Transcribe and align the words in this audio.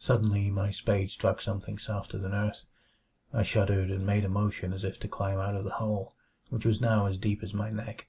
Suddenly 0.00 0.50
my 0.50 0.72
spade 0.72 1.10
struck 1.10 1.40
something 1.40 1.78
softer 1.78 2.18
than 2.18 2.34
earth. 2.34 2.64
I 3.32 3.44
shuddered, 3.44 3.88
and 3.88 4.04
made 4.04 4.24
a 4.24 4.28
motion 4.28 4.72
as 4.72 4.82
if 4.82 4.98
to 4.98 5.06
climb 5.06 5.38
out 5.38 5.54
of 5.54 5.62
the 5.62 5.70
hole, 5.78 6.16
which 6.48 6.64
was 6.66 6.80
now 6.80 7.06
as 7.06 7.18
deep 7.18 7.40
as 7.40 7.54
my 7.54 7.70
neck. 7.70 8.08